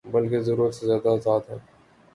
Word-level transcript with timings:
بلکہ 0.05 0.39
ضرورت 0.39 0.75
سے 0.75 0.85
زیادہ 0.85 1.09
آزاد 1.09 1.49
ہے۔ 1.49 1.57